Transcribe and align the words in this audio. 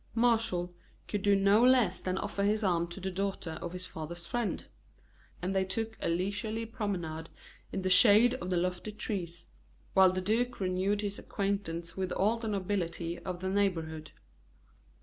Martial 0.15 0.73
could 1.07 1.21
do 1.21 1.35
no 1.35 1.63
less 1.63 2.01
than 2.01 2.17
offer 2.17 2.43
his 2.43 2.63
arm 2.63 2.87
to 2.87 2.99
the 2.99 3.11
daughter 3.11 3.59
of 3.61 3.71
his 3.71 3.85
father's 3.85 4.25
friend; 4.25 4.65
and 5.43 5.55
they 5.55 5.63
took 5.63 5.95
a 6.01 6.09
leisurely 6.09 6.65
promenade 6.65 7.29
in 7.71 7.83
the 7.83 7.89
shade 7.91 8.33
of 8.41 8.49
the 8.49 8.57
lofty 8.57 8.91
trees, 8.93 9.45
while 9.93 10.11
the 10.11 10.19
duke 10.19 10.59
renewed 10.59 11.01
his 11.01 11.19
acquaintance 11.19 11.95
with 11.95 12.11
all 12.13 12.39
the 12.39 12.47
nobility 12.47 13.19
of 13.19 13.41
the 13.41 13.47
neighborhood. 13.49 14.09